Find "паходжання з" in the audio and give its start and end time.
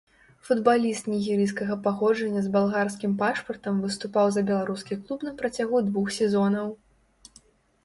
1.87-2.49